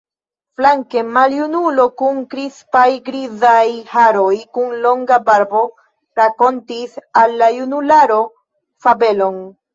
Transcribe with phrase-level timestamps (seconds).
[0.59, 5.63] Flanke maljunulo kun krispaj grizaj haroj, kun longa barbo
[6.23, 8.21] rakontis al la junularo
[8.89, 9.41] fabelon.